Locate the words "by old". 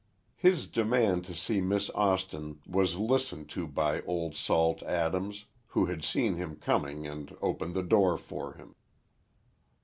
3.67-4.35